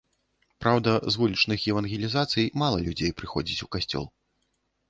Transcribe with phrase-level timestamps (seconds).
[0.63, 4.05] Праўда, з вулічных евангелізацый мала людзей прыходзіць у касцёл.